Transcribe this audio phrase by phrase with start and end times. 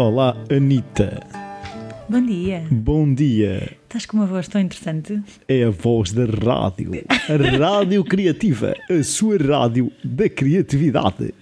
[0.00, 1.20] Olá, Anitta.
[2.08, 2.64] Bom dia.
[2.70, 3.76] Bom dia.
[3.82, 5.22] Estás com uma voz tão interessante.
[5.46, 6.92] É a voz da rádio.
[7.06, 8.74] A rádio criativa.
[8.88, 11.34] A sua rádio da criatividade.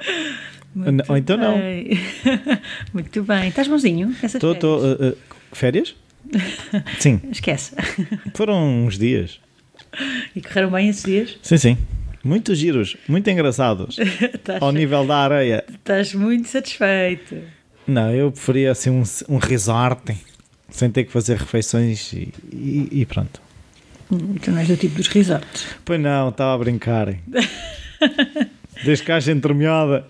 [0.74, 1.56] Muito Ou então não.
[1.56, 2.00] bem.
[2.92, 3.46] Muito bem.
[3.46, 4.12] Estás bonzinho?
[4.20, 4.80] Essas Estou.
[4.80, 5.16] férias?
[5.52, 5.96] férias?
[6.98, 7.20] Sim.
[7.30, 7.76] Esquece.
[8.34, 9.38] Foram uns dias.
[10.34, 11.38] E correram bem esses dias?
[11.42, 11.78] Sim, sim.
[12.24, 13.96] Muitos giros, muito engraçados.
[14.00, 15.64] Estás, Ao nível da areia.
[15.72, 17.36] estás muito satisfeito.
[17.88, 20.14] Não, eu preferia assim um, um resort,
[20.70, 23.40] sem ter que fazer refeições e, e- e pronto.
[24.42, 25.66] Tu não és do tipo dos resorts.
[25.84, 27.14] Pois não, estava a brincar.
[28.84, 30.06] Desde que haja entremeada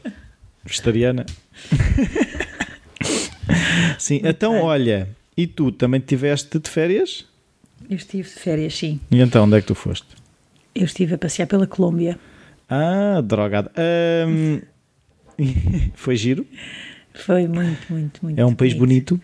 [0.64, 1.24] vegetariana.
[3.98, 7.26] Sim, então olha, e tu também tiveste de férias?
[7.88, 9.00] Eu estive de férias, sim.
[9.10, 10.06] E então onde é que tu foste?
[10.74, 12.18] Eu estive a passear pela Colômbia.
[12.68, 13.72] Ah, drogada.
[13.76, 14.60] Ahm,
[15.94, 16.46] foi giro?
[17.18, 19.20] Foi muito, muito, muito É um país bonito?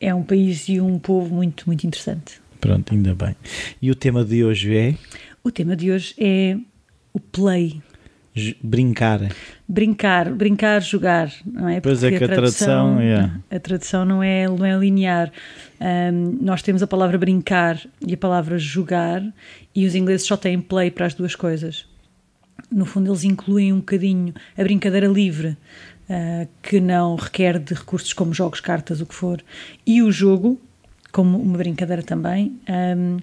[0.00, 2.40] É um país e um povo muito, muito interessante.
[2.60, 3.36] Pronto, ainda bem.
[3.80, 4.94] E o tema de hoje é
[5.44, 6.56] O tema de hoje é
[7.12, 7.80] o play.
[8.62, 9.20] brincar.
[9.68, 11.80] Brincar, brincar, jogar, não é?
[11.80, 13.30] Pois é Porque que a tradução, é.
[13.50, 15.32] a tradução não é, não é linear.
[15.80, 19.22] Ahm, nós temos a palavra brincar e a palavra jogar,
[19.74, 21.86] e os ingleses só têm play para as duas coisas.
[22.70, 25.56] No fundo, eles incluem um bocadinho a brincadeira livre,
[26.10, 29.42] ah, que não requer de recursos como jogos, cartas, o que for,
[29.86, 30.60] e o jogo,
[31.12, 32.52] como uma brincadeira também.
[32.68, 33.18] ahm,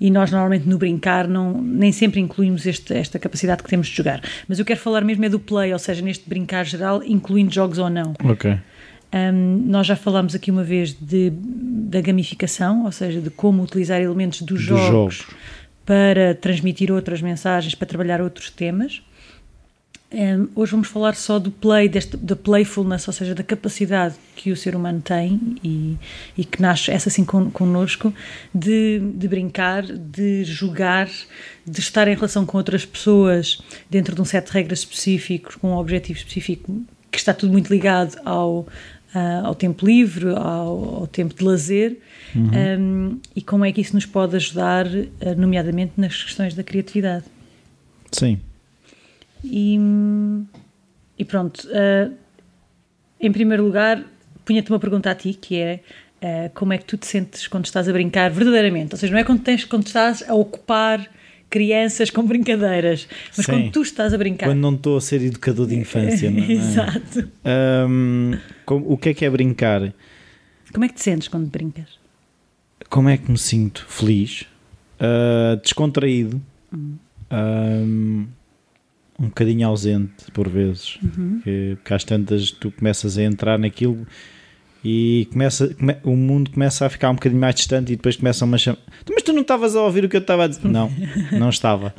[0.00, 3.94] e nós normalmente no brincar não, nem sempre incluímos este- esta capacidade que temos de
[3.96, 4.20] jogar.
[4.48, 7.78] Mas eu quero falar mesmo é do play, ou seja, neste brincar geral, incluindo jogos
[7.78, 8.12] ou não.
[8.24, 8.58] Ok.
[9.14, 14.00] Um, nós já falámos aqui uma vez de, da gamificação, ou seja, de como utilizar
[14.00, 15.26] elementos dos Dos jogos, jogos.
[15.86, 19.02] para transmitir outras mensagens, para trabalhar outros temas.
[20.12, 24.52] Um, hoje vamos falar só do play, deste, da playfulness, ou seja, da capacidade que
[24.52, 25.96] o ser humano tem e,
[26.36, 28.12] e que nasce essa assim con, connosco
[28.54, 31.08] de, de brincar, de jogar,
[31.66, 35.70] de estar em relação com outras pessoas dentro de um set de regras específicos, com
[35.70, 38.66] um objetivo específico, que está tudo muito ligado ao,
[39.14, 41.98] ah, ao tempo livre, ao, ao tempo de lazer.
[42.34, 47.24] Um, e como é que isso nos pode ajudar, ah, nomeadamente nas questões da criatividade.
[48.10, 48.38] Sim.
[49.44, 49.78] E,
[51.18, 52.10] e pronto, eh,
[53.20, 54.02] em primeiro lugar,
[54.44, 55.80] punha-te uma pergunta a ti, que é
[56.20, 58.94] eh, como é que tu te sentes quando estás a brincar verdadeiramente?
[58.94, 61.08] Ou seja, não é quando, tens, quando estás a ocupar
[61.50, 63.52] crianças com brincadeiras, mas Sim.
[63.52, 64.46] quando tu estás a brincar.
[64.46, 66.46] Quando não estou a ser educador de infância, não é?
[66.52, 67.28] Exato.
[67.44, 69.92] Ahm, como- o que é que é brincar?
[70.72, 72.00] Como é que te sentes quando brincas?
[72.88, 73.84] Como é que me sinto?
[73.88, 74.46] Feliz,
[74.98, 76.40] ah, descontraído,
[77.30, 78.26] ahm, um
[79.18, 80.98] bocadinho ausente por vezes,
[81.44, 84.06] que, porque às tantas tu começas a entrar naquilo
[84.84, 88.52] e começa, come- o mundo começa a ficar um bocadinho mais distante e depois começam
[88.52, 88.78] a chamar.
[89.08, 90.66] Mas tu não estavas a ouvir o que eu estava a dizer?
[90.68, 90.90] Não,
[91.38, 91.94] não estava.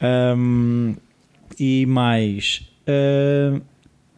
[0.00, 0.94] Ahm,
[1.58, 2.68] e mais.
[2.86, 3.60] ah,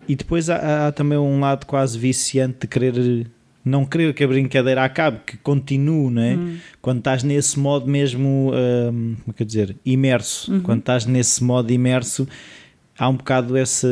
[0.06, 3.26] e depois há, há também um lado quase viciante de querer
[3.64, 6.38] não querer que a brincadeira acabe, que continue, não é?
[6.82, 11.42] Quando estás nesse modo mesmo, hum, como é que eu dizer, imerso, quando estás nesse
[11.42, 12.28] modo imerso,
[12.98, 13.86] há um bocado esse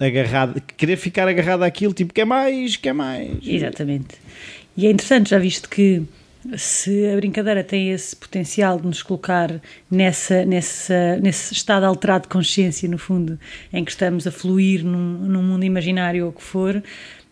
[0.00, 3.38] agarrado, querer ficar agarrado àquilo, tipo, quer mais, quer mais.
[3.46, 4.16] Exatamente.
[4.76, 6.02] E é interessante, já visto que
[6.56, 12.28] se a brincadeira tem esse potencial de nos colocar nessa, nessa, nesse estado alterado de
[12.28, 13.38] consciência, no fundo,
[13.72, 16.82] em que estamos a fluir num, num mundo imaginário ou o que for,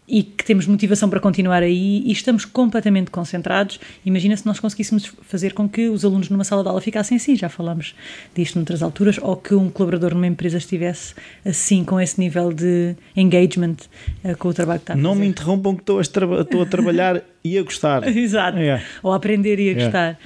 [0.06, 5.10] e que temos motivação para continuar aí e estamos completamente concentrados, imagina se nós conseguíssemos
[5.22, 7.94] fazer com que os alunos numa sala de aula ficassem assim, já falámos
[8.34, 12.94] disto noutras alturas, ou que um colaborador numa empresa estivesse assim, com esse nível de
[13.16, 13.76] engagement
[14.22, 15.20] eh, com o trabalho que está a Não fazer.
[15.22, 18.04] me interrompam que estou a, traba- estou a trabalhar e a gostar.
[18.14, 18.58] Exato.
[18.58, 18.84] É.
[19.02, 19.74] Ou a aprender e a É.
[19.74, 20.18] gostar.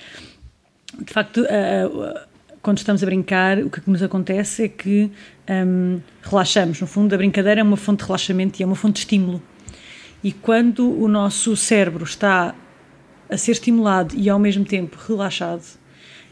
[1.07, 2.27] De facto, ah,
[2.63, 5.09] quando estamos a brincar, o que nos acontece é que
[5.49, 6.81] hum, relaxamos.
[6.81, 9.41] No fundo, a brincadeira é uma fonte de relaxamento e é uma fonte de estímulo.
[10.23, 12.55] E quando o nosso cérebro está
[13.31, 15.65] a ser estimulado e ao mesmo tempo relaxado,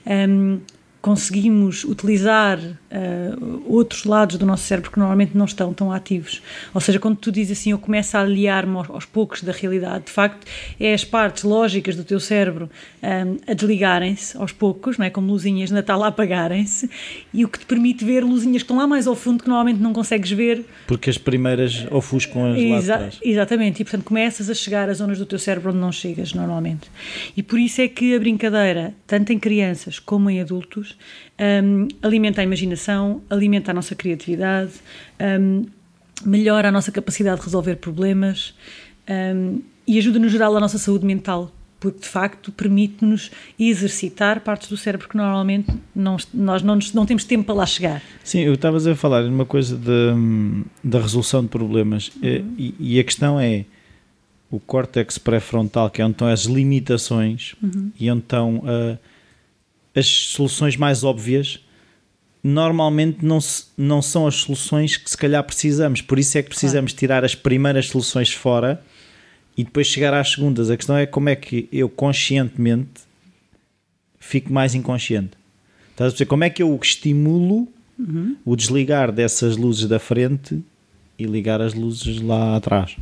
[0.06, 0.60] hum,
[1.00, 2.58] conseguimos utilizar
[2.90, 6.42] ah, outros lados do nosso cérebro que normalmente não estão tão ativos.
[6.74, 10.04] Ou seja, quando tu dizes assim, eu começo a aliar-me aos, aos poucos da realidade,
[10.06, 10.46] de facto,
[10.80, 12.68] é as partes lógicas do teu cérebro
[13.02, 15.10] ahm, a desligarem-se aos poucos, não é?
[15.10, 16.90] Como luzinhas de Natal a apagarem-se,
[17.32, 19.80] e o que te permite ver luzinhas que estão lá mais ao fundo que normalmente
[19.80, 23.18] não consegues ver Porque as primeiras ofuscam as lá Exa- trás.
[23.22, 26.90] exatamente, e portanto começas a chegar a zonas do teu cérebro onde não chegas normalmente.
[27.36, 30.85] E por isso é que a brincadeira, tanto em crianças como em adultos,
[31.64, 34.72] hum, alimenta a imaginação, alimenta a nossa criatividade,
[35.40, 35.66] hum,
[36.24, 38.54] melhora a nossa capacidade de resolver problemas.
[39.08, 44.68] um, e ajuda no geral a nossa saúde mental, porque de facto permite-nos exercitar partes
[44.68, 48.02] do cérebro que normalmente não, nós não, nos, não temos tempo para lá chegar.
[48.24, 49.78] Sim, eu estava a falar de uma coisa
[50.82, 52.54] da resolução de problemas uhum.
[52.58, 53.64] e, e, a questão é
[54.50, 57.92] o córtex pré-frontal, que é onde estão as limitações uhum.
[57.98, 58.98] e onde estão uh,
[59.96, 61.58] as soluções mais óbvias,
[62.44, 66.02] normalmente não, se, não são as soluções que se calhar precisamos.
[66.02, 66.98] Por isso é que precisamos claro.
[66.98, 68.82] tirar as primeiras soluções fora
[69.56, 70.70] e depois chegar às segundas.
[70.70, 73.00] A questão é como é que eu conscientemente
[74.20, 75.32] fico mais inconsciente.
[75.92, 76.28] Estás a perceber?
[76.28, 77.66] Como é que eu estimulo
[77.98, 78.36] uhum.
[78.44, 80.62] o desligar dessas luzes da frente
[81.18, 82.96] e ligar as luzes lá atrás?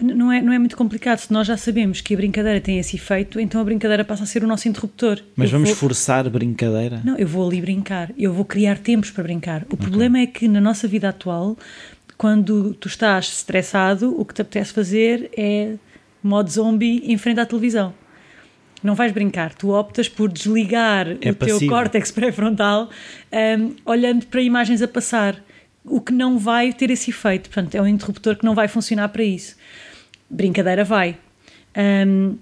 [0.00, 1.18] Não é, não é muito complicado.
[1.18, 4.26] Se nós já sabemos que a brincadeira tem esse efeito, então a brincadeira passa a
[4.26, 5.20] ser o nosso interruptor.
[5.34, 5.78] Mas eu vamos vou...
[5.78, 7.00] forçar a brincadeira?
[7.04, 8.10] Não, eu vou ali brincar.
[8.16, 9.62] Eu vou criar tempos para brincar.
[9.62, 9.78] O okay.
[9.78, 11.56] problema é que na nossa vida atual,
[12.16, 15.74] quando tu estás estressado, o que te apetece fazer é
[16.22, 17.94] modo zombie em frente à televisão.
[18.82, 21.58] Não vais brincar, tu optas por desligar é o passivo.
[21.58, 22.90] teu córtex pré-frontal
[23.32, 25.42] um, olhando para imagens a passar
[25.84, 27.48] o que não vai ter esse efeito.
[27.48, 29.56] Portanto, é um interruptor que não vai funcionar para isso.
[30.28, 31.16] Brincadeira vai.
[31.76, 32.36] Um,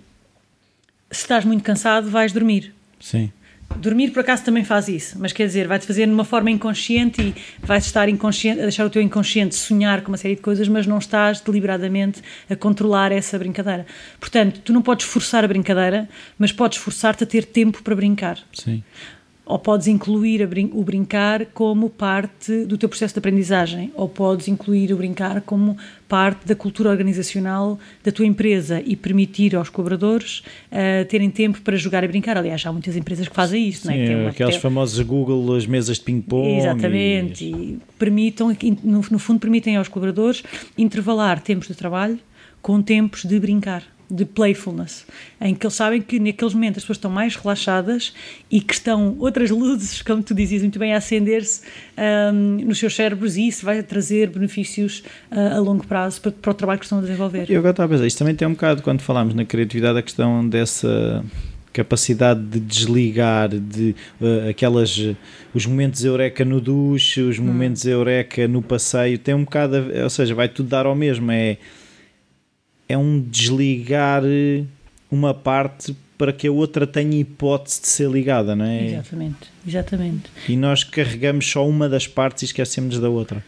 [1.10, 2.74] se estás muito cansado, vais dormir.
[3.00, 3.30] Sim.
[3.76, 7.20] Dormir, por acaso, também faz isso, mas quer dizer, vai-te fazer de uma forma inconsciente
[7.20, 7.34] e
[7.66, 10.86] vais estar inconsciente, a deixar o teu inconsciente sonhar com uma série de coisas, mas
[10.86, 13.84] não estás deliberadamente a controlar essa brincadeira.
[14.20, 16.08] Portanto, tu não podes forçar a brincadeira,
[16.38, 18.38] mas podes forçar-te a ter tempo para brincar.
[18.52, 18.82] Sim
[19.46, 24.48] ou podes incluir brin o brincar como parte do teu processo de aprendizagem, ou podes
[24.48, 25.76] incluir o brincar como
[26.08, 31.76] parte da cultura organizacional da tua empresa e permitir aos colaboradores uh, terem tempo para
[31.76, 32.38] jogar e brincar.
[32.38, 34.28] Aliás, há muitas empresas que fazem isso, Sim, não é?
[34.28, 36.56] aquelas famosas Google, as mesas de ping-pong.
[36.56, 37.50] Exatamente, e...
[37.50, 40.42] e permitam, no, no fundo, permitem aos colaboradores
[40.78, 42.18] intervalar tempos de trabalho
[42.62, 45.06] com tempos de brincar de playfulness,
[45.40, 48.12] em que eles sabem que naqueles momentos as pessoas estão mais relaxadas
[48.50, 51.62] e que estão outras luzes, como tu dizias muito bem, a acender-se
[52.32, 56.50] um, nos seus cérebros e isso vai trazer benefícios uh, a longo prazo para, para,
[56.50, 57.50] o trabalho que estão a desenvolver.
[57.50, 60.02] Eu agora estava a pensar, isto também tem um bocado, quando falamos na criatividade, a
[60.02, 61.24] questão dessa
[61.72, 64.96] capacidade de desligar, de uh, aquelas
[65.52, 67.44] os momentos eureka no duche, os hum.
[67.44, 71.56] momentos eureka no passeio, tem um bocado, ou seja, vai tudo dar ao mesmo, é
[72.88, 74.64] é um desligar eh,
[75.10, 78.86] uma parte para que a outra tenha hipótese de ser ligada, não é?
[78.86, 80.30] Exatamente, exatamente.
[80.48, 83.44] E nós carregamos só uma das partes e esquecemos da outra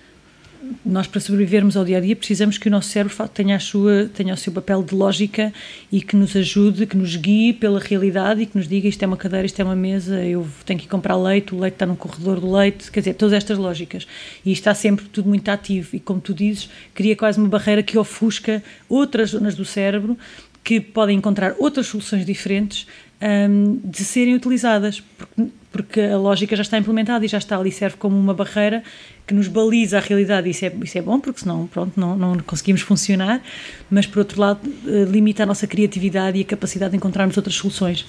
[0.85, 4.11] nós para sobrevivermos ao dia a dia precisamos que o nosso cérebro tenha, a sua,
[4.15, 5.53] tenha o seu papel de lógica
[5.91, 9.07] e que nos ajude, que nos guie pela realidade e que nos diga isto é
[9.07, 11.87] uma cadeira, isto é uma mesa, eu tenho que ir comprar leite, o leite está
[11.87, 14.07] no corredor do leite, quer dizer, todas estas lógicas.
[14.45, 15.95] E está sempre tudo muito ativo.
[15.95, 20.17] E, como tu dizes, cria quase uma barreira que ofusca outras zonas do cérebro
[20.63, 22.89] que podem encontrar outras soluções diferentes
[23.21, 27.71] um, de serem utilizadas, porque, porque, a lógica já está implementada e já está ali,
[27.71, 28.83] serve como uma barreira
[29.27, 30.49] que nos baliza a realidade.
[30.49, 33.43] Isso é, isso é bom, porque senão pronto, não, não conseguimos funcionar,
[33.91, 37.55] mas por outro lado, uh, limita a nossa criatividade e a capacidade de encontrarmos outras
[37.57, 38.07] soluções.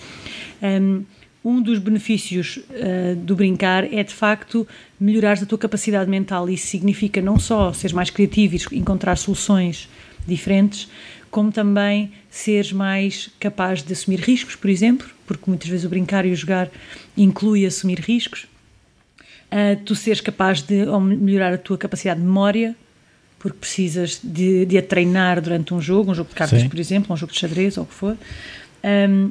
[0.63, 1.03] Um,
[1.61, 4.67] dos benefícios uh, do brincar é de facto
[4.99, 6.49] melhorar a tua capacidade mental.
[6.49, 9.89] Isso significa não só seres mais criativo e encontrar soluções
[10.25, 10.89] diferentes,
[11.29, 16.25] como também seres mais capaz de assumir riscos, por exemplo, porque muitas vezes o brincar
[16.25, 16.69] e o jogar
[17.15, 18.47] inclui assumir riscos.
[19.51, 20.85] Uh, tu seres capaz de
[21.19, 22.75] melhorar a tua capacidade de memória,
[23.37, 26.69] porque precisas de, de a treinar durante um jogo, um jogo de cartas, Sim.
[26.69, 28.17] por exemplo, um jogo de xadrez ou o que for.
[28.83, 29.29] Um,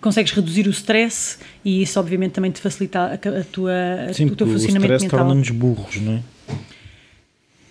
[0.00, 3.72] consegues reduzir o stress e isso obviamente também te facilita a, a tua,
[4.12, 5.18] Sim, o teu funcionamento o stress mental.
[5.20, 6.20] torna-nos burros, não é?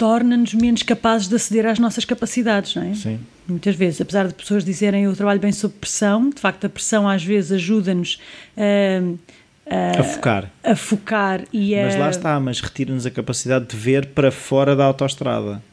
[0.04, 2.94] Torna-nos menos capazes de aceder às nossas capacidades, não é?
[2.94, 3.20] Sim.
[3.48, 7.08] Muitas vezes, apesar de pessoas dizerem eu trabalho bem sob pressão, de facto a pressão
[7.08, 8.20] às vezes ajuda-nos
[8.58, 10.52] a, a, a, focar.
[10.62, 11.86] A focar e a...
[11.86, 15.64] Mas lá está, mas retira-nos a capacidade de ver para fora da autoestrada.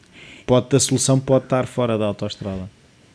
[0.45, 2.69] Pode, a solução pode estar fora da autoestrada.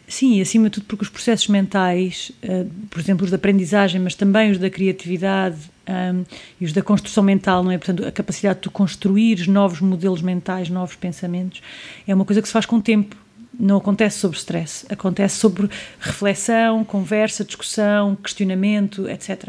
[0.06, 4.14] Sim, acima de tudo porque os processos mentais, uh, por exemplo os da aprendizagem, mas
[4.14, 5.56] também os da criatividade
[5.88, 6.24] um,
[6.60, 7.78] e os da construção mental, não é?
[7.78, 11.62] Portanto, a capacidade de tu construir novos modelos mentais, novos pensamentos,
[12.06, 13.16] é uma coisa que se faz com o tempo.
[13.58, 19.48] Não acontece sobre stress, acontece sobre reflexão, conversa, discussão, questionamento, etc.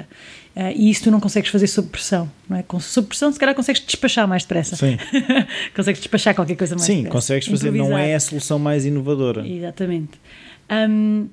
[0.55, 2.63] Uh, e isso tu não consegues fazer sob pressão, não é?
[2.63, 4.77] Com, sob pressão, se calhar consegues despachar mais depressa.
[4.77, 4.97] Sim.
[5.75, 7.11] consegues despachar qualquer coisa mais Sim, depressa.
[7.11, 7.89] consegues fazer, Improvisar.
[7.91, 9.45] não é a solução mais inovadora.
[9.45, 10.11] Exatamente.
[10.71, 11.27] Um,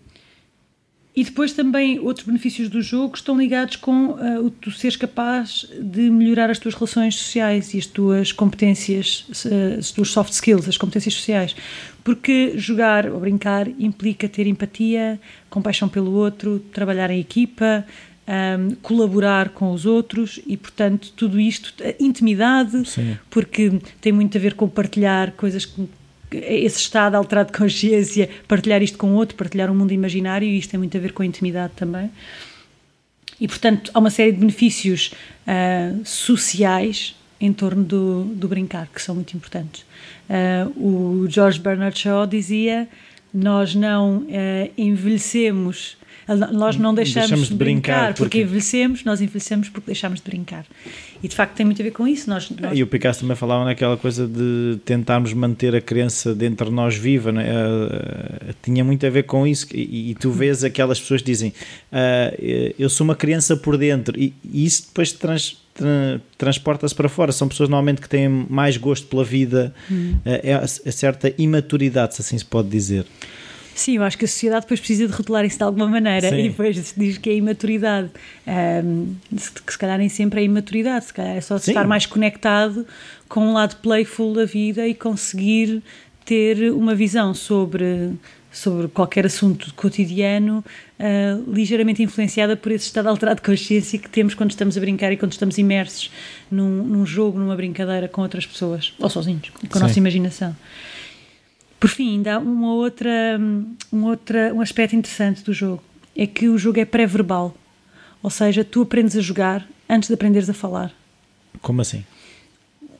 [1.16, 5.64] e depois também outros benefícios do jogo estão ligados com uh, o tu seres capaz
[5.80, 10.68] de melhorar as tuas relações sociais e as tuas competências, uh, as tuas soft skills,
[10.68, 11.54] as competências sociais.
[12.02, 17.86] Porque jogar ou brincar implica ter empatia, compaixão pelo outro, trabalhar em equipa,
[18.26, 23.16] um, colaborar com os outros e, portanto, tudo isto, intimidade, Sim.
[23.30, 25.88] porque tem muito a ver com partilhar coisas que
[26.42, 30.70] esse estado alterado de consciência, partilhar isto com outro, partilhar um mundo imaginário, e isto
[30.70, 32.10] tem muito a ver com a intimidade também.
[33.40, 35.12] E, portanto, há uma série de benefícios
[35.46, 39.84] uh, sociais em torno do, do, brincar, que são muito importantes.
[40.28, 42.88] Uh, o George Bernard Shaw dizia:
[43.34, 45.96] Nós não uh, envelhecemos
[46.52, 48.22] nós não deixamos, deixamos de brincar, brincar porque...
[48.22, 50.64] porque envelhecemos, nós envelhecemos porque deixamos de brincar.
[51.22, 52.30] E de facto tem muito a ver com isso.
[52.30, 52.76] Nós, nós...
[52.76, 56.96] E o Picasso também falava naquela coisa de tentarmos manter a criança dentro de nós
[56.96, 57.46] viva, né?
[57.46, 59.66] uh, tinha muito a ver com isso.
[59.74, 61.52] E, e tu vês aquelas pessoas que dizem:
[61.92, 65.62] uh, Eu sou uma criança por dentro, e, e isso depois trans,
[66.38, 67.32] transporta-se para fora.
[67.32, 70.14] São pessoas normalmente que têm mais gosto pela vida, hum.
[70.18, 73.06] uh, é, é certa imaturidade, se assim se pode dizer.
[73.74, 76.38] Sim, eu acho que a sociedade depois precisa de rotular isso de alguma maneira Sim.
[76.38, 78.08] e depois se diz que é imaturidade.
[78.46, 79.16] Um,
[79.66, 82.86] que se calhar nem sempre é imaturidade, se calhar é só estar mais conectado
[83.28, 85.82] com um lado playful da vida e conseguir
[86.24, 88.12] ter uma visão sobre,
[88.56, 90.64] sobre qualquer assunto cotidiano
[90.98, 95.12] uh, ligeiramente influenciada por esse estado alterado de consciência que temos quando estamos a brincar
[95.12, 96.10] e quando estamos imersos
[96.50, 99.80] num, num jogo, numa brincadeira com outras pessoas ou sozinhos, com a Sim.
[99.80, 100.56] nossa imaginação.
[101.80, 103.38] Por fim, ainda há uma outra,
[103.92, 105.82] um, outra, um aspecto interessante do jogo,
[106.16, 107.54] é que o jogo é pré-verbal,
[108.22, 110.92] ou seja, tu aprendes a jogar antes de aprenderes a falar.
[111.60, 112.04] Como assim?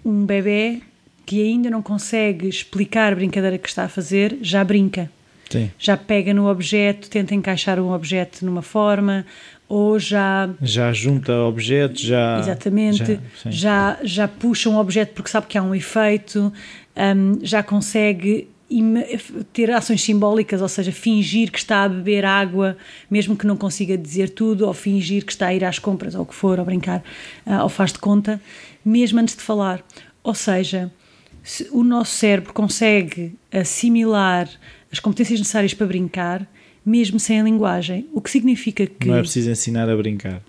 [0.04, 0.82] Um bebê
[1.25, 5.11] que ainda não consegue explicar a brincadeira que está a fazer, já brinca.
[5.58, 5.70] Sim.
[5.78, 9.25] Já pega no objeto, tenta encaixar um objeto numa forma,
[9.68, 15.46] ou já já junta objetos já exatamente já, já, já puxa um objeto porque sabe
[15.46, 16.52] que há um efeito
[16.96, 18.46] um, já consegue
[19.52, 22.76] ter ações simbólicas, ou seja, fingir que está a beber água,
[23.11, 26.23] mesmo que não consiga dizer tudo, ou fingir que está a ir às compras, ou
[26.23, 27.02] o que for, ou brincar,
[27.46, 28.40] uh, ou faz de conta,
[28.84, 29.84] mesmo antes de falar.
[30.23, 30.90] Ou seja,
[31.70, 34.49] o nosso cérebro consegue assimilar
[34.94, 36.48] as competências necessárias para brincar,
[36.86, 39.08] mesmo sem a linguagem, o que significa que.
[39.08, 40.40] Não é preciso ensinar a brincar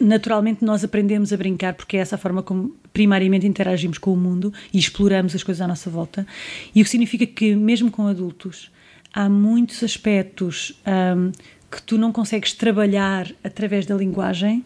[0.00, 4.16] naturalmente nós aprendemos a brincar porque é essa a forma como primariamente interagimos com o
[4.16, 6.26] mundo e exploramos as coisas à nossa volta.
[6.74, 8.70] E o que significa que, mesmo com adultos,
[9.12, 10.80] há muitos aspectos
[11.16, 11.32] um,
[11.70, 14.64] que tu não consegues trabalhar através da linguagem,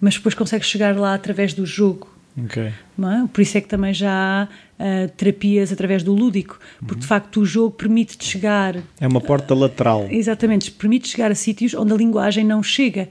[0.00, 2.08] mas depois consegues chegar lá através do jogo.
[2.44, 2.66] Okay.
[2.66, 3.26] É?
[3.32, 7.00] Por isso é que também já há uh, terapias através do lúdico, porque uhum.
[7.00, 8.76] de facto o jogo permite-te chegar.
[9.00, 10.06] É uma porta uh, lateral.
[10.10, 13.08] Exatamente, permite chegar a sítios onde a linguagem não chega.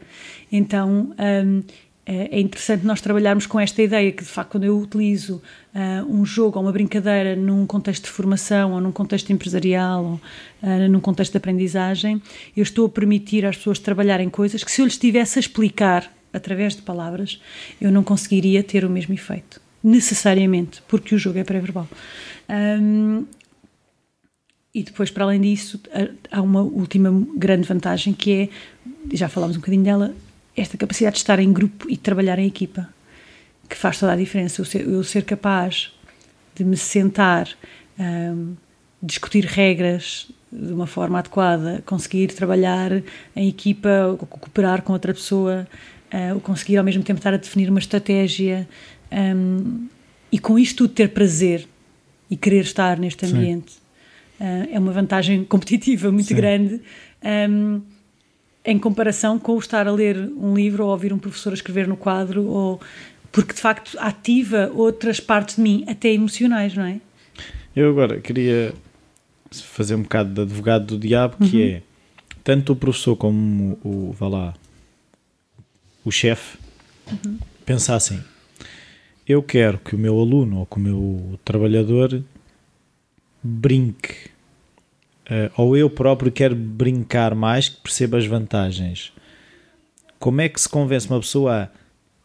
[0.51, 1.13] Então
[1.45, 1.63] um,
[2.09, 5.43] é, é interessante nós trabalharmos com esta ideia que, de facto, quando eu utilizo
[5.75, 10.21] uh, um jogo ou uma brincadeira num contexto de formação ou num contexto empresarial ou
[10.63, 12.19] uh, num contexto de aprendizagem,
[12.57, 16.11] eu estou a permitir às pessoas trabalharem coisas que, se eu lhes estivesse a explicar
[16.33, 17.41] através de palavras,
[17.79, 21.87] eu não conseguiria ter o mesmo efeito, necessariamente, porque o jogo é pré-verbal.
[22.49, 23.25] Um,
[24.73, 25.79] e depois, para além disso,
[26.31, 28.49] há uma última grande vantagem que é,
[29.15, 30.15] já falámos um bocadinho dela,
[30.55, 32.87] esta capacidade de estar em grupo e de trabalhar em equipa,
[33.67, 34.61] que faz toda a diferença.
[34.61, 35.91] Eu ser, eu ser capaz
[36.55, 37.49] de me sentar,
[37.99, 38.55] um,
[39.01, 43.03] discutir regras de uma forma adequada, conseguir trabalhar
[43.35, 45.67] em equipa, cooperar com outra pessoa,
[46.13, 48.67] uh, conseguir ao mesmo tempo estar a definir uma estratégia
[49.11, 49.87] um,
[50.31, 51.67] e com isto tudo ter prazer
[52.29, 53.73] e querer estar neste ambiente
[54.39, 56.35] uh, é uma vantagem competitiva muito Sim.
[56.35, 56.81] grande.
[57.23, 57.81] Um,
[58.65, 61.97] em comparação com o estar a ler um livro ou ouvir um professor escrever no
[61.97, 62.79] quadro, ou
[63.31, 66.99] porque de facto ativa outras partes de mim, até emocionais, não é?
[67.75, 68.73] Eu agora queria
[69.51, 71.69] fazer um bocado de advogado do diabo, que uhum.
[71.69, 71.81] é
[72.43, 74.53] tanto o professor como o, vá lá,
[76.09, 76.57] o chefe,
[77.11, 77.37] uhum.
[77.65, 78.21] pensassem:
[79.27, 82.23] eu quero que o meu aluno ou que o meu trabalhador
[83.41, 84.29] brinque
[85.29, 89.13] uh, ou eu próprio quero brincar mais que perceba as vantagens.
[90.17, 91.71] Como é que se convence uma pessoa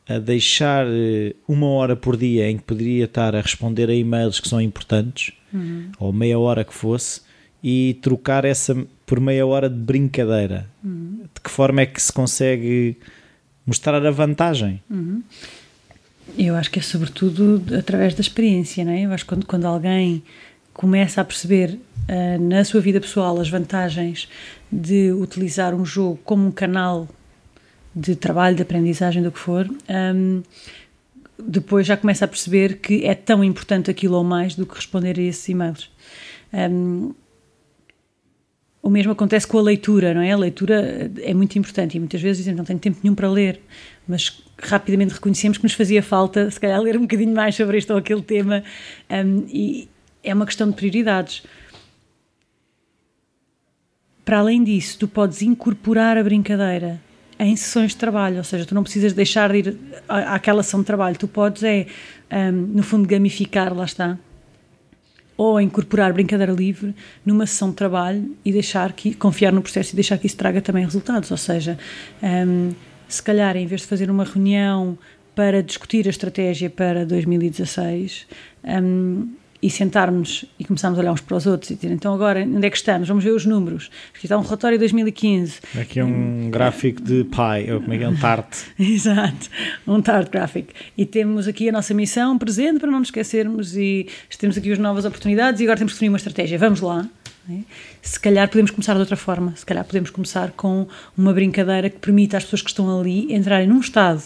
[0.08, 3.94] a, a deixar uh, uma hora por dia em que poderia estar a responder a
[3.94, 5.92] e-mails que são importantes, uhum.
[5.98, 7.20] ou meia hora que fosse,
[7.62, 8.74] e trocar essa
[9.06, 10.68] por meia hora de brincadeira?
[10.82, 11.20] Uhum.
[11.34, 12.96] De que forma é que se consegue
[13.66, 14.82] mostrar a vantagem?
[14.90, 15.22] Uhum.
[16.38, 19.02] Eu acho que é sobretudo através da experiência, não é?
[19.02, 20.22] Eu acho que quando, quando alguém
[20.72, 21.78] começa a perceber
[22.08, 24.28] uh, na sua vida pessoal as vantagens
[24.70, 27.08] de utilizar um jogo como um canal
[27.94, 30.42] de trabalho, de aprendizagem, do que for, um,
[31.38, 35.18] depois já começa a perceber que é tão importante aquilo ou mais do que responder
[35.18, 35.90] a esses e-mails.
[36.52, 37.14] Um,
[38.84, 40.30] o mesmo acontece com a leitura, não é?
[40.30, 43.58] A leitura é muito importante e muitas vezes dizem não tenho tempo nenhum para ler,
[44.06, 47.90] mas rapidamente reconhecemos que nos fazia falta, se calhar, ler um bocadinho mais sobre este
[47.90, 48.62] ou aquele tema
[49.10, 49.88] um, e
[50.22, 51.42] é uma questão de prioridades.
[54.22, 57.00] Para além disso, tu podes incorporar a brincadeira
[57.38, 60.86] em sessões de trabalho, ou seja, tu não precisas deixar de ir àquela sessão de
[60.86, 61.86] trabalho, tu podes é,
[62.30, 64.18] um, no fundo, gamificar, lá está,
[65.36, 69.96] ou incorporar brincadeira livre numa sessão de trabalho e deixar que, confiar no processo e
[69.96, 71.78] deixar que isso traga também resultados, ou seja,
[72.22, 72.72] um,
[73.08, 74.98] se calhar em vez de fazer uma reunião
[75.34, 78.26] para discutir a estratégia para 2016,
[78.64, 79.28] um,
[79.64, 82.66] e sentarmos e começarmos a olhar uns para os outros e dizer, então agora onde
[82.66, 83.08] é que estamos?
[83.08, 83.90] Vamos ver os números.
[84.14, 85.60] Aqui está um relatório de 2015.
[85.80, 88.08] Aqui é um gráfico de pi, ou como é que é?
[88.08, 88.46] Um TART.
[88.78, 89.48] Exato,
[89.86, 90.70] um TART gráfico.
[90.98, 94.06] E temos aqui a nossa missão presente para não nos esquecermos e
[94.38, 96.58] temos aqui as novas oportunidades e agora temos que definir uma estratégia.
[96.58, 97.08] Vamos lá.
[97.48, 97.60] É?
[98.02, 101.98] Se calhar podemos começar de outra forma, se calhar podemos começar com uma brincadeira que
[101.98, 104.22] permita às pessoas que estão ali entrarem num estado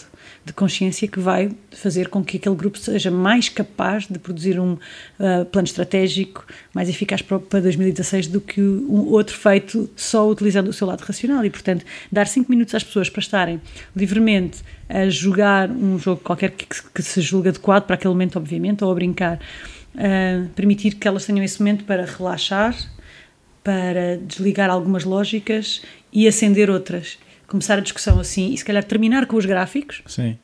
[0.48, 4.72] de consciência que vai fazer com que aquele grupo seja mais capaz de produzir um
[4.72, 10.68] uh, plano estratégico mais eficaz para, para 2016 do que um outro feito só utilizando
[10.68, 11.44] o seu lado racional.
[11.44, 13.60] E, portanto, dar 5 minutos às pessoas para estarem
[13.94, 18.82] livremente a jogar um jogo qualquer que, que se julgue adequado para aquele momento, obviamente,
[18.82, 19.38] ou a brincar,
[19.94, 22.74] uh, permitir que elas tenham esse momento para relaxar,
[23.62, 29.26] para desligar algumas lógicas e acender outras começar a discussão assim e se calhar terminar
[29.26, 30.02] com os gráficos.
[30.06, 30.38] Sim.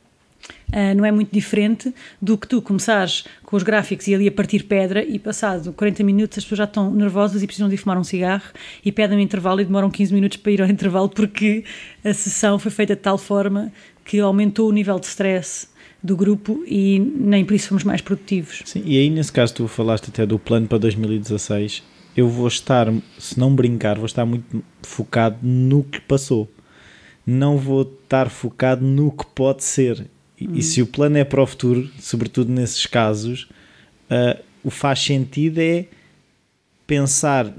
[0.68, 4.32] Uh, não é muito diferente do que tu começares com os gráficos e ali a
[4.32, 7.78] partir pedra e passado 40 minutos as pessoas já estão nervosas e precisam de ir
[7.78, 8.50] fumar um cigarro
[8.84, 11.64] e pedem um intervalo e demoram 15 minutos para ir ao intervalo porque
[12.04, 13.72] a sessão foi feita de tal forma
[14.04, 15.68] que aumentou o nível de stress
[16.02, 18.62] do grupo e nem por isso fomos mais produtivos.
[18.66, 21.82] Sim, e aí nesse caso tu falaste até do plano para 2016
[22.16, 26.48] eu vou estar, se não brincar, vou estar muito focado no que passou
[27.26, 30.06] não vou estar focado no que pode ser.
[30.40, 33.48] E, e se o plano é para o futuro, sobretudo nesses casos,
[34.10, 35.86] uh, o faz sentido é
[36.86, 37.52] pensar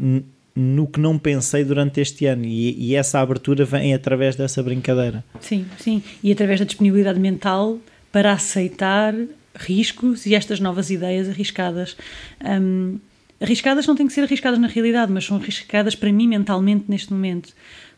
[0.56, 5.24] no que não pensei durante este ano e, e, essa abertura vem através dessa brincadeira.
[5.42, 7.78] Sim, sim, e através da disponibilidade mental
[8.12, 9.14] para aceitar
[9.56, 11.98] riscos e estas novas ideias arriscadas.
[12.44, 13.00] Um,
[13.42, 17.12] arriscadas não têm que ser arriscadas na realidade, mas são arriscadas para mim mentalmente neste
[17.12, 17.54] momento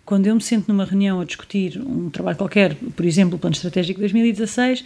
[0.08, 3.54] quando eu me sento numa reunião a discutir um trabalho qualquer, por exemplo, o Plano
[3.54, 4.86] Estratégico 2016,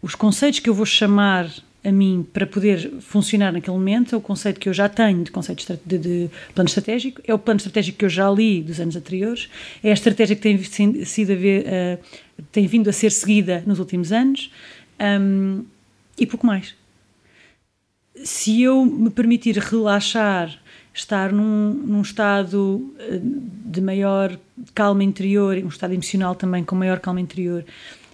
[0.00, 1.52] os conceitos que eu vou chamar
[1.84, 5.32] a mim para poder funcionar naquele momento é o conceito que eu já tenho de
[5.32, 8.94] conceito de, de, plano estratégico, é o plano estratégico que eu já li dos anos
[8.94, 9.50] anteriores,
[9.82, 14.12] é a estratégia que tem, sido ver, uh, tem vindo a ser seguida nos últimos
[14.12, 14.48] anos
[15.20, 15.64] um,
[16.16, 16.76] e pouco mais.
[18.14, 20.61] Se eu me permitir relaxar
[20.94, 24.38] estar num, num estado eh, de maior
[24.74, 27.64] calma interior, um estado emocional também com maior calma interior,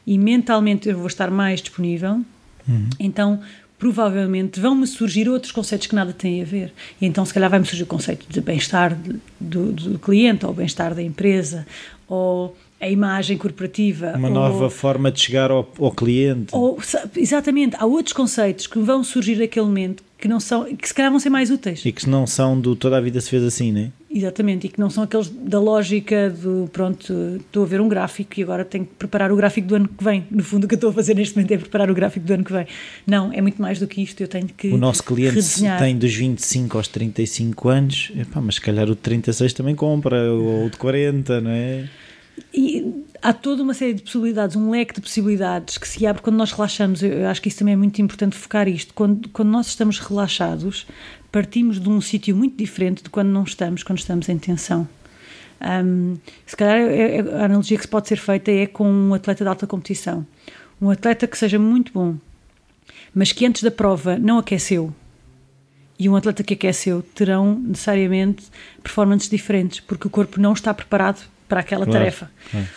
[0.06, 2.20] e mentalmente eu vou estar mais disponível,
[2.68, 2.88] uhum.
[2.98, 3.40] então
[3.78, 6.72] provavelmente vão-me surgir outros conceitos que nada têm a ver.
[7.00, 8.96] E então, se calhar, vai-me surgir o conceito de bem-estar
[9.38, 11.64] do, do cliente, ou bem-estar da empresa,
[12.08, 14.14] ou a imagem corporativa.
[14.16, 16.48] Uma ou, nova forma de chegar ao, ao cliente.
[16.52, 16.78] Ou,
[17.16, 21.11] exatamente, há outros conceitos que vão surgir naquele momento que não são, que se calhar
[21.11, 21.85] vão ser mais úteis.
[21.85, 23.90] E que não são do toda a vida se fez assim, não é?
[24.11, 28.40] Exatamente, e que não são aqueles da lógica do pronto, estou a ver um gráfico
[28.40, 30.26] e agora tenho que preparar o gráfico do ano que vem.
[30.31, 32.33] No fundo, o que eu estou a fazer neste momento é preparar o gráfico do
[32.33, 32.66] ano que vem.
[33.07, 34.68] Não, é muito mais do que isto, eu tenho que.
[34.68, 35.78] O nosso cliente redesenhar.
[35.78, 40.33] tem dos 25 aos 35 anos, epá, mas se calhar o de 36 também compra,
[40.33, 41.88] ou o de 40, não é?
[42.52, 46.37] E há toda uma série de possibilidades, um leque de possibilidades que se abre quando
[46.37, 47.02] nós relaxamos.
[47.02, 48.94] Eu, acho que isso também é muito importante focar isto.
[48.94, 50.87] Quando, quando nós estamos relaxados,
[51.31, 54.88] partimos de um sítio muito diferente de quando não estamos, quando estamos em tensão.
[55.61, 59.14] Um, se calhar é, é, a analogia que se pode ser feita é com um
[59.14, 60.26] atleta de alta competição.
[60.81, 62.16] Um atleta que seja muito bom,
[63.12, 64.94] mas que antes da prova não aqueceu,
[65.98, 68.46] e um atleta que aqueceu terão necessariamente
[68.81, 72.31] performances diferentes, porque o corpo não está preparado para aquela claro, tarefa.
[72.50, 72.68] Claro.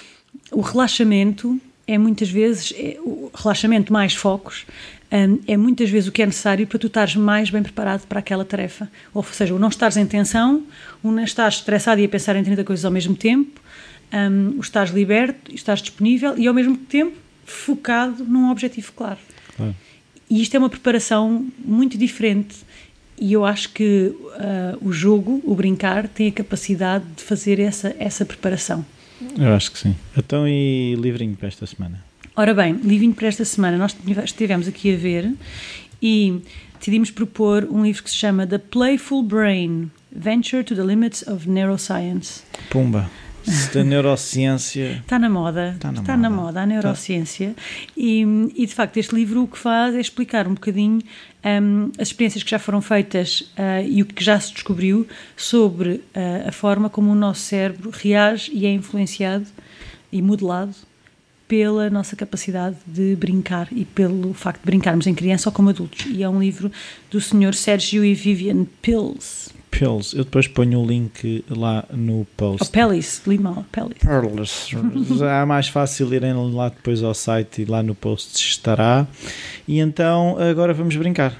[0.51, 4.65] O relaxamento é muitas vezes, é, o relaxamento mais focos,
[5.11, 8.19] um, é muitas vezes o que é necessário para tu estares mais bem preparado para
[8.19, 8.89] aquela tarefa.
[9.13, 10.63] Ou seja, o não estares em tensão,
[11.03, 13.59] o não estás estressado e a pensar em 30 coisas ao mesmo tempo,
[14.13, 19.19] um, o estás liberto, estás disponível e ao mesmo tempo focado num objetivo claro.
[19.57, 19.75] claro.
[20.29, 22.55] E isto é uma preparação muito diferente
[23.19, 27.95] e eu acho que uh, o jogo, o brincar, tem a capacidade de fazer essa,
[27.99, 28.85] essa preparação.
[29.37, 29.95] Eu acho que sim.
[30.17, 32.03] Então, e livrinho para esta semana?
[32.35, 35.33] Ora bem, livrinho para esta semana, nós estivemos aqui a ver
[36.01, 36.41] e
[36.79, 41.49] decidimos propor um livro que se chama The Playful Brain Venture to the Limits of
[41.49, 42.41] Neuroscience.
[42.69, 43.09] Pumba!
[43.73, 44.97] Da neurociência.
[45.01, 45.71] Está na moda.
[45.75, 46.29] Está na, está moda.
[46.29, 47.55] na moda, a neurociência.
[47.95, 48.23] E,
[48.55, 51.01] e, de facto, este livro o que faz é explicar um bocadinho
[51.43, 55.93] um, as experiências que já foram feitas uh, e o que já se descobriu sobre
[56.15, 59.47] uh, a forma como o nosso cérebro reage e é influenciado
[60.11, 60.75] e modelado
[61.47, 66.05] pela nossa capacidade de brincar e pelo facto de brincarmos em criança ou como adultos.
[66.09, 66.71] E é um livro
[67.09, 67.53] do Sr.
[67.53, 69.60] Sérgio e Vivian Pills.
[69.81, 70.15] Pills.
[70.15, 72.67] Eu depois ponho o link lá no post.
[72.67, 73.97] Oh, Pelis, limão, Pelis.
[73.97, 74.69] Pearls.
[75.25, 79.07] é mais fácil irem lá depois ao site e lá no post estará.
[79.67, 81.35] E então agora vamos brincar.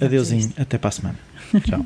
[0.00, 1.18] Adeusinho, até para a semana.
[1.62, 1.84] Tchau.